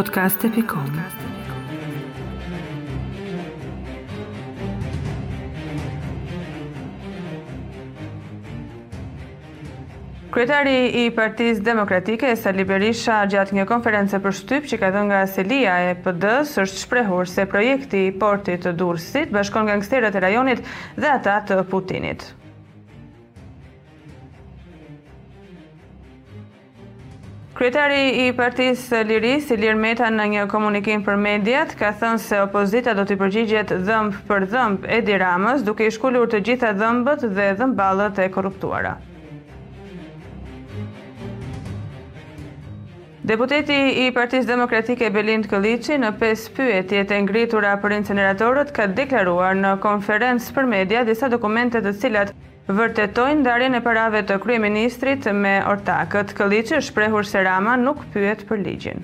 [0.00, 0.86] podcast.com
[10.30, 15.20] Kryetari i Partisë Demokratike Sali Berisha gjatë një konference për shtyp që ka dhënë nga
[15.34, 20.64] Selia e PD-s është shprehur se projekti i portit të Durrësit bashkon gangsterët e rajonit
[20.96, 22.30] dhe ata të Putinit.
[27.60, 32.94] Kryetari i partisë Liris, Ilir Meta, në një komunikim për mediat, ka thënë se opozita
[32.96, 37.50] do të përgjigjet dhëmb për dhëmb e diramës, duke i shkullur të gjitha dhëmbët dhe
[37.60, 38.94] dhëmballët e korruptuara.
[43.28, 43.76] Deputeti
[44.08, 49.76] i Partisë Demokratike Belind Këllici në pes pyetjet e ngritura për inceneratorët ka deklaruar në
[49.84, 52.32] konferencë për media disa dokumentet të cilat
[52.74, 56.32] vërtetojnë darjen e parave të kryeministrit me ortakët.
[56.38, 59.00] Këllici shprehur se Rama nuk pyet për ligjin.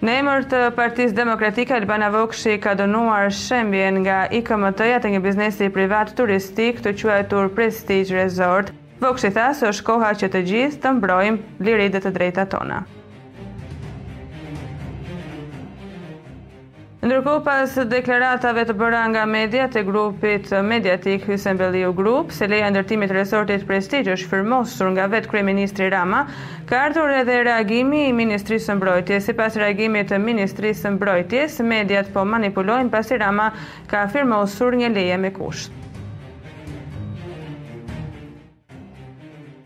[0.00, 5.68] Në emër të Partisë Demokratike Elbana Vokshi ka donuar shembjen nga IKMT-ja të një biznesi
[5.74, 8.72] privat turistik të quajtur Prestige Resort.
[9.04, 12.80] Vokshi tha se është koha që të gjithë të mbrojmë liritë të drejta tona.
[17.10, 22.68] Ndërko pas deklaratave të bëra nga mediat e grupit mediatik Hysen Beliu Group, se leja
[22.70, 26.20] ndërtimit resortit prestigj është firmosur nga vetë krej Ministri Rama,
[26.70, 29.26] ka ardhur edhe reagimi i Ministrisë së Mbrojtjes.
[29.26, 33.50] Si pas reagimit të Ministrisë së Mbrojtjes, mediat po manipulojnë pasi Rama
[33.90, 35.79] ka firmosur një leje me kushtë.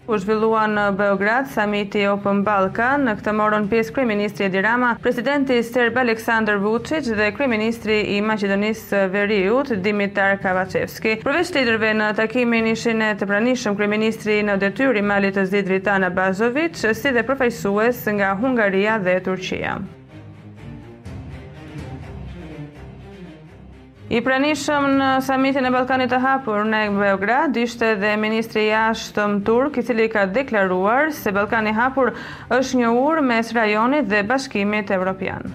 [0.05, 5.57] U zhvillua në Beograd, samiti Open Balkan, në këtë morën pjesë kriministri Edi Rama, presidenti
[5.69, 11.17] Serb Aleksandr Vucic dhe kriministri i Macedonisë eh, Veriut, Dimitar Kavacevski.
[11.25, 16.13] Përveç liderve në takimin ishin e të pranishëm kriministri në detyri Malit të zidri Tana
[16.21, 19.79] Bazovic, si dhe përfajsues nga Hungaria dhe Turqia.
[24.13, 29.79] I pranishëm në samitin e Balkanit të hapur në Beograd, ishte dhe Ministri Jashtëm Turk,
[29.81, 32.13] i cili ka deklaruar se Balkani hapur
[32.61, 35.55] është një urë mes rajonit dhe bashkimit evropian.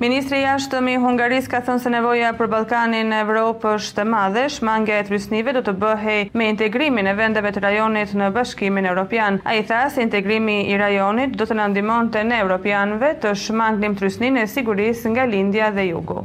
[0.00, 4.06] Ministri i jashtëm i Hungarisë ka thënë se nevoja për Ballkanin e Evropë është e
[4.12, 8.88] madhe, shmangja e trysnive do të bëhej me integrimin e vendeve të rajonit në Bashkimin
[8.94, 9.38] Evropian.
[9.54, 14.46] Ai tha se integrimi i rajonit do të na ndihmonte ne evropianëve të shmangnim trysninë
[14.46, 16.22] e sigurisë nga lindja dhe jugu.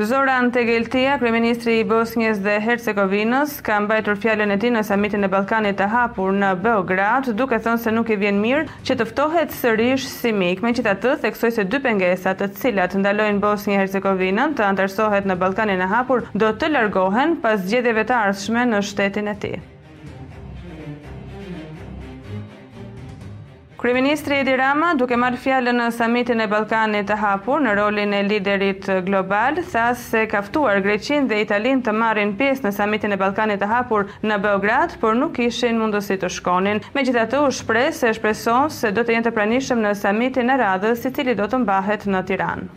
[0.00, 5.28] Zoran Tegeltia, kreministri i Bosnjës dhe Hercegovinës, ka mbajtur fjallën e ti në samitin e
[5.34, 10.06] Balkanit të hapur në Beograd, duke thonë se nuk i vjen mirë që tëftohet sërish
[10.14, 10.62] si mik.
[10.64, 14.64] Me që të të theksoj se dy pengesat të cilat ndalojnë Bosnjë e Hercegovinën të
[14.70, 19.36] antarsohet në Balkanin e hapur, do të largohen pas gjedjeve të arshme në shtetin e
[19.44, 19.52] ti.
[23.80, 28.18] Kryeministri Edi Rama, duke marrë fjalën në samitin e Ballkanit të hapur në rolin e
[28.26, 33.18] liderit global, tha se ka ftuar Greqinë dhe Italinë të marrin pjesë në samitin e
[33.22, 36.82] Ballkanit të hapur në Beograd, por nuk kishin mundësi të shkonin.
[36.98, 41.08] Megjithatë, u shpresë se shpreson se do të jenë të pranishëm në samitin e radhës,
[41.08, 42.70] i cili do të mbahet në Tiranë.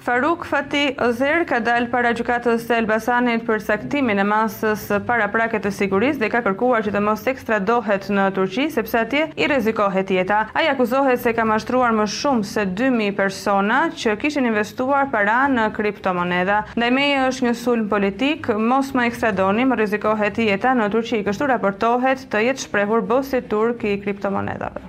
[0.00, 5.66] Faruk Fati Ozer ka dalë para gjukatës të Elbasanit për saktimin e masës para praket
[5.66, 10.12] të siguris dhe ka kërkuar që të mos ekstradohet në Turqi sepse atje i rezikohet
[10.16, 10.38] jeta.
[10.56, 15.66] Aja akuzohet se ka mashtruar më shumë se 2.000 persona që kishin investuar para në
[15.76, 16.62] kriptomoneda.
[16.80, 21.50] Në e është një sulm politik, mos më ekstradoni më rezikohet jeta në Turqi, kështu
[21.52, 24.88] raportohet të jetë shprehur bosit Turk i kriptomonedave.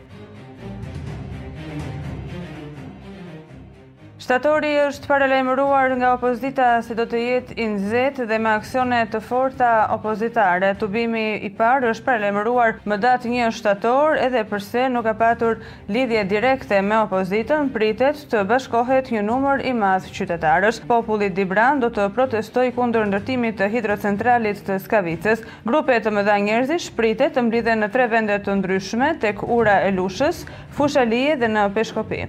[4.31, 9.19] Shtatori është paralajmëruar nga opozita se do të jetë i nxehtë dhe me aksione të
[9.27, 10.69] forta opozitare.
[10.83, 15.59] Tubimi i parë është paralajmëruar më datë 1 shtator, edhe përse nuk ka patur
[15.97, 20.79] lidhje direkte me opozitën, pritet të bashkohet një numër i madh qytetarësh.
[20.93, 25.43] Populli i Dibran do të protestojë kundër ndërtimit të hidrocentralit të Skavicës.
[25.67, 29.91] Grupe të mëdha njerëzish pritet të mblidhen në tre vende të ndryshme tek ura e
[29.99, 30.45] Lushës,
[30.79, 32.21] Fushëlie dhe në Peshkopi.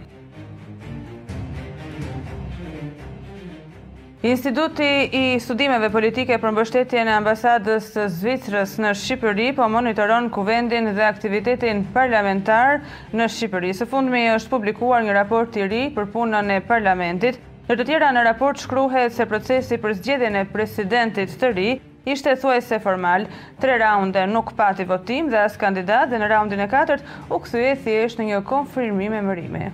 [4.23, 7.89] Instituti i studimeve politike për mbështetje në ambasadës
[8.21, 12.79] Zvicrës në Shqipëri po monitoron kuvendin dhe aktivitetin parlamentar
[13.19, 13.73] në Shqipëri.
[13.75, 17.41] Së fund me është publikuar një raport të ri për punën e parlamentit.
[17.67, 21.69] Në të tjera në raport shkruhet se procesi për zgjedin e presidentit të ri
[22.15, 23.27] ishte thuaj se formal.
[23.59, 27.67] Tre raunde nuk pati votim dhe as kandidat dhe në raundin e katërt u këthu
[27.73, 29.73] e thjesht në një konfirmime mërime.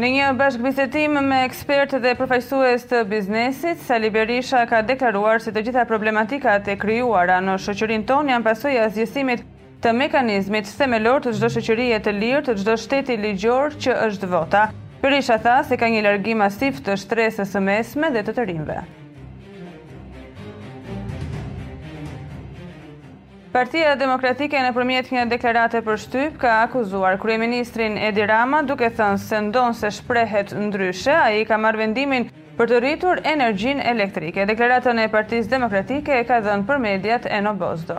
[0.00, 5.52] Në një bashkë bisetim me ekspertë dhe përfajsues të biznesit, Sali Berisha ka deklaruar se
[5.52, 9.42] të gjitha problematikat e kryuara në shëqërin ton janë pasuja zjesimit
[9.84, 14.62] të mekanizmit semelor të gjdo shëqërije të lirë të gjdo shteti ligjor që është vota.
[15.04, 18.78] Berisha tha se ka një largima sif të shtresës mesme dhe të të rinve.
[23.50, 29.18] Partia Demokratike në përmjet një deklarate për shtyp ka akuzuar Kryeministrin Edi Rama duke thënë
[29.24, 32.28] se ndonë se shprehet ndryshe, a i ka marrë vendimin
[32.60, 34.44] për të rritur energjin elektrike.
[34.46, 37.98] Deklaratën e Partis Demokratike e ka dhënë për mediat e në Bozdo.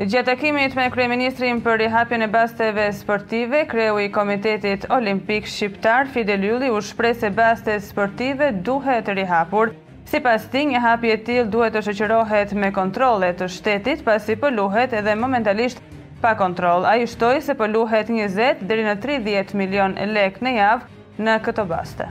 [0.00, 6.48] Gjatë takimit me kryeministrin për rihapjen e basteve sportive, kreu i Komitetit Olimpik Shqiptar Fidel
[6.50, 9.76] Juli u shpreh se bastet sportive duhet të rihapur.
[10.08, 14.94] Si pas ti, një hapje t'il duhet të shëqërohet me kontrole të shtetit, pasi pëlluhet
[15.00, 15.82] edhe momentalisht
[16.22, 16.86] pa kontrol.
[16.88, 21.36] A i shtoj se pëlluhet 20 dhe në 30 milion e lek në javë në
[21.48, 22.08] këto baste.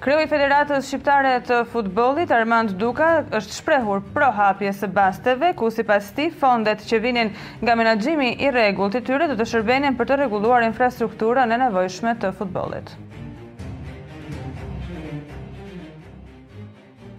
[0.00, 5.68] Kreu i Federatës Shqiptare të Futbolit, Armand Duka, është shprehur pro hapje së basteve, ku
[5.70, 10.00] si pas ti fondet që vinin nga menagjimi i regull të tyre të të shërbenin
[10.00, 12.96] për të reguluar infrastruktura në nevojshme të futbolit.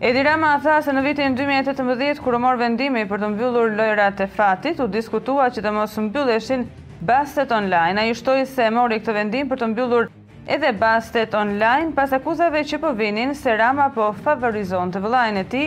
[0.09, 4.24] Edi Rama a tha se në vitin 2018, kërë mor vendimi për të mbyllur lojrat
[4.24, 6.63] e fatit, u diskutua që të mos mbylleshin
[7.09, 8.01] bastet online.
[8.01, 10.07] A i shtoj se mori këtë vendim për të mbyllur
[10.56, 15.50] edhe bastet online, pas akuzave që po vinin se Rama po favorizon të vëllajnë e
[15.53, 15.63] ti,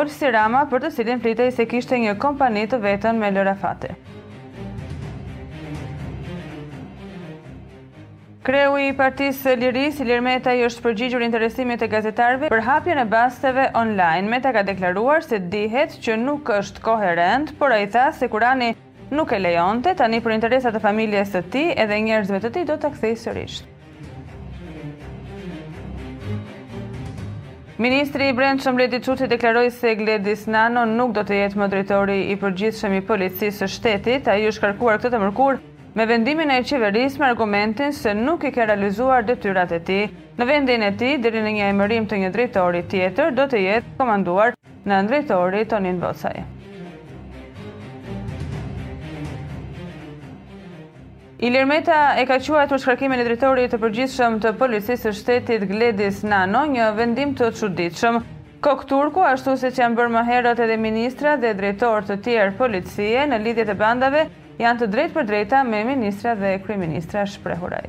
[0.00, 3.54] orë si Rama për të cilin flitej se kishte një kompani të vetën me e
[3.62, 4.14] fatit.
[8.46, 13.04] Kreu i partisë liris, Ilir Meta i është përgjigjur interesimit e gazetarve për hapje në
[13.10, 14.28] basteve online.
[14.30, 18.68] Meta ka deklaruar se dihet që nuk është koherent, por a i tha se kurani
[19.10, 22.78] nuk e lejonte, tani për interesat e familjes të ti edhe njerëzve të ti do
[22.78, 23.70] të kthejë sërisht.
[27.82, 31.72] Ministri i brendë që mbledi qëtë deklaroj se Gledis Nano nuk do të jetë më
[31.74, 36.04] drejtori i përgjithshëm i policisë së shtetit, a i është karkuar këtë të mërkurë, me
[36.04, 40.00] vendimin e qeveris me argumentin se nuk i ke realizuar detyrat e ti.
[40.36, 43.94] Në vendin e ti, dhe në një emërim të një drejtori tjetër, do të jetë
[43.96, 44.52] komanduar
[44.84, 46.42] në drejtori Tonin Vosaj.
[51.38, 56.66] Ilir e ka të shkarkimin e drejtorit të përgjithshëm të policisë së shtetit Gledis Nano
[56.74, 58.20] një vendim të çuditshëm.
[58.64, 63.26] Kok Turku, ashtu siç janë bërë më herët edhe ministra dhe drejtor të tjerë policie
[63.32, 64.28] në lidhje të bandave,
[64.60, 67.84] janë të drejtë për drejta me ministra dhe kryeministra shprehuraj.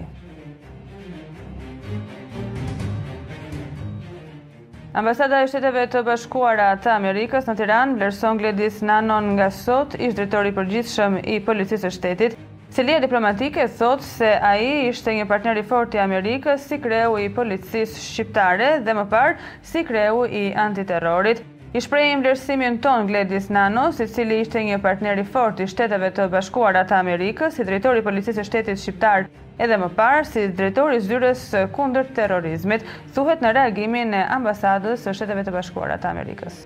[4.98, 10.16] Ambasada e Shteteve të Bashkuara të Amerikës në Tiranë vlerëson Gledis Nanon nga sot ish
[10.18, 12.38] drejtori i përgjithshëm i policisë së shtetit.
[12.74, 17.30] Selia diplomatike thot se ai ishte një partner i fortë i Amerikës si kreu i
[17.34, 21.46] policisë shqiptare dhe më parë si kreu i antiterrorit.
[21.76, 26.30] I shprejim vlerësimin ton Gledis Nano, si cili ishte një partneri fort i shteteve të
[26.32, 29.28] bashkuarat Amerikës, si drejtori policisë shtetit shqiptar,
[29.60, 31.44] edhe më parë si drejtori zyres
[31.76, 32.88] kunder terrorizmit,
[33.18, 36.64] thuhet në reagimin e ambasadës së shteteve të bashkuarat Amerikës.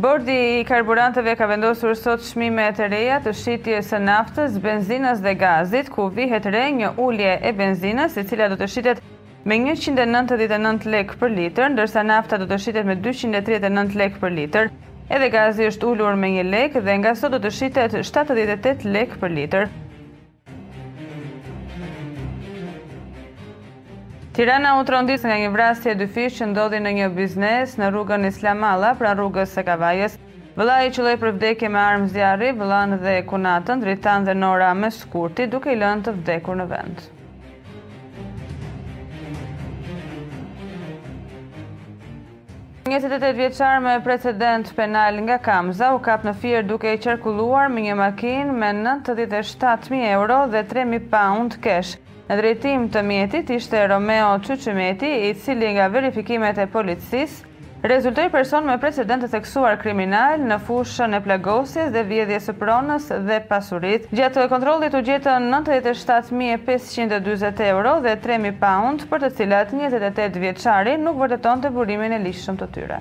[0.00, 5.34] Bordi i karburanteve ka vendosur sot shmime të reja të shqitjes së naftës, benzinës dhe
[5.42, 9.02] gazit, ku vihet re një ullje e benzinës, e cila do të shqitet
[9.48, 14.68] me 199 lek për liter, ndërsa nafta do të shqitet me 239 lek për liter,
[15.10, 19.14] edhe gazi është ullur me një lek dhe nga sot do të shqitet 78 lek
[19.22, 19.68] për liter.
[24.36, 28.28] Tirana u trondis nga një vrasje dy fish që ndodhi në një biznes në rrugën
[28.28, 30.16] Islamala, pra rrugës së kavajës.
[30.60, 34.90] Vëla i qëlloj për vdekje me armë zjarri, vëlan dhe kunatën, dritan dhe nora me
[34.98, 37.08] skurti, duke i lën të vdekur në vendë.
[42.90, 47.84] 28 vjeqar me precedent penal nga Kamza u kap në firë duke i qerkulluar me
[47.84, 51.94] një makin me 97.000 euro dhe 3.000 pound cash.
[52.26, 57.46] Në drejtim të mjetit ishte Romeo Qyqymeti i cili nga verifikimet e policisë
[57.82, 63.06] rezultoi person me precedent të theksuar kriminal në fushën e plagosjes dhe vjedhjes së pronës
[63.24, 64.08] dhe pasurisë.
[64.12, 71.16] Gjatë kontrollit u gjetën 97540 euro dhe 3000 pound, për të cilat 28 vjeçari nuk
[71.22, 73.00] vërtetonte burimin e lishëm të tyre.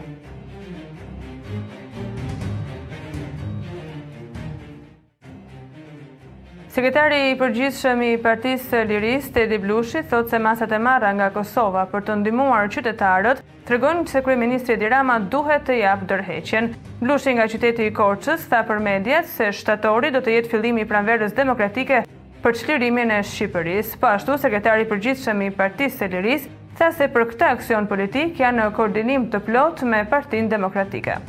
[6.70, 11.84] Sekretari i përgjithshëm i Partisë Lirisë Teddy Blushi thotë se masat e marra nga Kosova
[11.92, 16.72] për të ndihmuar qytetarët tregon se kryeministri Edi Rama duhet të jap dërheqjen.
[17.04, 20.90] Blushi nga qyteti i Korçës tha për mediat se shtatori do të jetë fillimi i
[20.90, 22.02] pranverës demokratike
[22.42, 24.02] për çlirimin e Shqipërisë.
[24.02, 28.42] Po ashtu sekretari i përgjithshëm i Partisë së Lirisë tha se për këtë aksion politik
[28.42, 31.22] janë në koordinim të plot me Partinë Demokratike.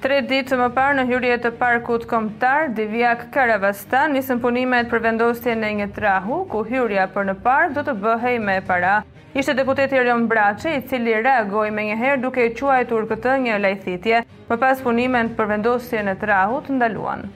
[0.00, 5.52] Tre ditë më parë në hyrje të parkut komptar, Divjak Karavastan, nisën punimet për vendostje
[5.60, 8.94] në një trahu, ku hyrja për në park do të bëhej me para.
[9.36, 14.22] Ishte deputeti Rion Braqe, i cili reagoj me njëherë duke i quajtur këtë një lajthitje,
[14.48, 17.26] më pas punimet për vendostje në trahu të ndaluan.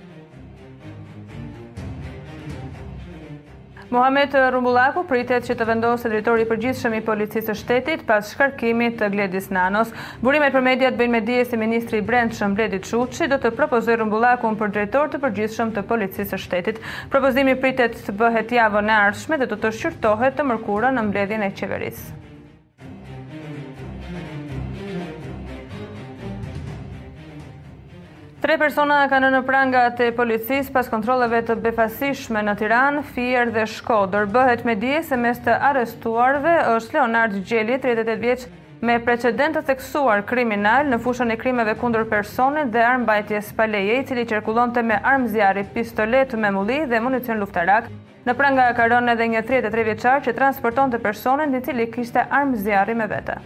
[3.95, 5.67] Mohamed Rumbullaku pritet që të
[6.03, 9.93] se drejtori i përgjithshëm i policisë së shtetit pas shkarkimit të Gledis Nanos.
[10.27, 14.01] Burimet për mediat bëjnë me dije se ministri i Brendshëm Bledi Çuçi do të propozojë
[14.03, 16.83] Rumbullakun për drejtor të përgjithshëm të policisë së shtetit.
[17.15, 21.47] Propozimi pritet të bëhet javën e ardhshme dhe do të shqyrtohet të mërkurën në mbledhjen
[21.47, 22.24] e qeverisë.
[28.45, 33.63] Tre persona kanë në prangat e policisë pas kontroleve të befasishme në Tiranë, Fier dhe
[33.73, 34.27] Shkodër.
[34.35, 38.45] Bëhet me dije se mes të arrestuarve është Leonard Gjeli, 38 vjeç,
[38.85, 43.97] me precedente të theksuar kriminal në fushën e krimeve kundër personit dhe armbajtjes pa leje,
[44.03, 47.89] i cili qarkullonte me armë zjarri, pistolet me mulli dhe municion luftarak.
[48.29, 52.61] Në pranga ka rënë edhe një 33 vjeçar që transportonte personin i cili kishte armë
[52.69, 53.41] zjarri me vete.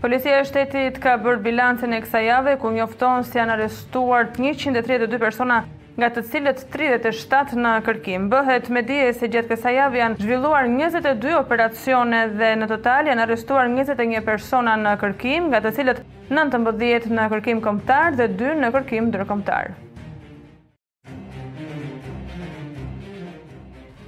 [0.00, 5.18] Policia e shtetit ka bërë bilancën e kësa jave, ku njofton se janë arestuar 132
[5.20, 5.58] persona
[6.00, 8.30] nga të cilët 37 në kërkim.
[8.32, 13.26] Bëhet me dje se gjithë kësa jave janë zhvilluar 22 operacione dhe në total janë
[13.26, 16.00] arestuar 21 persona në kërkim, nga të cilët
[16.32, 19.74] 19 në kërkim komptar dhe 2 në kërkim dërkomptar.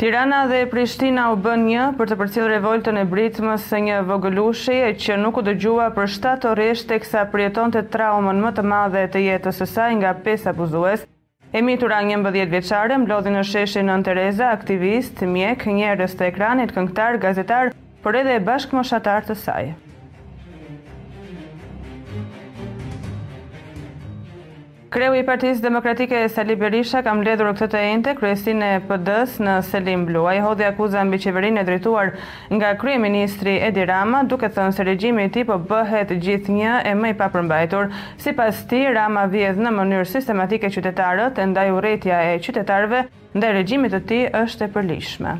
[0.02, 4.00] Tirana dhe Prishtina u bën një për të përcjell revoltën e Britëmës se një
[4.74, 9.22] e që nuk u dëgjua për 7 orë teksa përjetonte traumën më të madhe të
[9.28, 11.06] jetës së saj nga 5 abuzues.
[11.54, 17.70] Emitura 11 vjeçare mblodhin në sheshin Nën Tereza, aktivist, mjek, njerës të ekranit, këngëtar, gazetar,
[18.02, 19.68] por edhe bashkëmoshatar të saj.
[24.92, 29.54] Kreu i Partisë Demokratike Sali Berisha ka mbledhur këtë të ente, kresin e PD-s në
[29.64, 30.34] Selim Bluaj.
[30.44, 32.10] Hodhi akuza mbi qeverinë e drejtuar
[32.58, 37.14] nga kryeministri Edi Rama, duke thënë se regjimi i tij po bëhet gjithnjë e më
[37.14, 37.88] i papërmbajtur.
[38.26, 43.06] Sipas tij, Rama vjedh në mënyrë sistematike qytetarët e ndaj uretja e qytetarëve
[43.38, 45.36] ndaj regjimit të tij është e përlishme.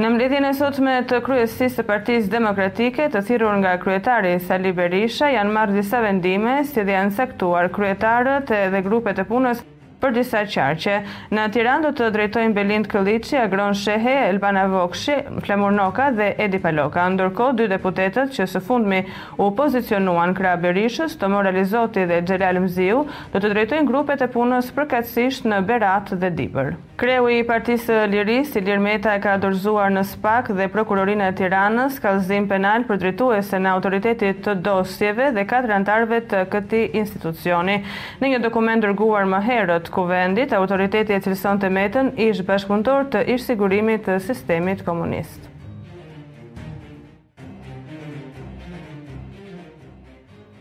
[0.00, 5.28] Në mbledhjen e sotme të kryesisë të Partisë Demokratike, të thirrur nga kryetari Sali Berisha,
[5.34, 9.60] janë marrë disa vendime, si dhe janë sektuar kryetarët dhe grupet e punës
[10.00, 10.96] për disa qarqe.
[11.36, 16.58] Në Tiran do të drejtojnë Belind Këllici, Agron Shehe, Elbana Vokshi, Flamur Noka dhe Edi
[16.62, 17.04] Paloka.
[17.14, 19.02] Ndërko, dy deputetet që së fundmi
[19.44, 23.04] u pozicionuan Kra Berishës, të moralizoti dhe Gjeral Mziu,
[23.34, 26.72] do të drejtojnë grupet e punës përkatsisht në Berat dhe Dibër.
[27.00, 31.36] Kreu i partisë Liri, si Lir Meta e ka dorzuar në SPAK dhe Prokurorinë e
[31.38, 32.16] Tiranës, ka
[32.50, 37.78] penal për drejtuese në autoritetit të dosjeve dhe katër antarve të këti institucioni.
[38.20, 43.24] Në një dokument dërguar më herët, kuvendit, autoriteti e cilëson të metën ish bashkëpuntor të
[43.36, 45.48] ish sigurimit të sistemit komunist.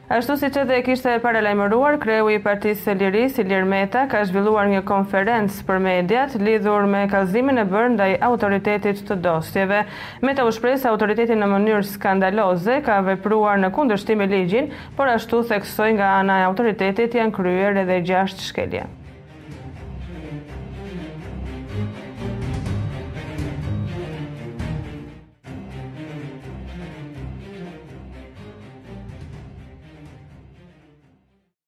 [0.10, 4.24] Ashtu si që dhe e kishte paralajmëruar, kreu i partisë e liris Ilir Meta ka
[4.26, 9.84] zhvilluar një konferencë për mediat lidhur me kazimin e bërë ndaj autoritetit të dosjeve.
[10.26, 15.92] Meta u shpresë autoritetin në mënyrë skandaloze ka vepruar në kundështim ligjin, por ashtu theksoj
[16.00, 18.90] nga ana e autoritetit janë kryer edhe gjasht shkelje.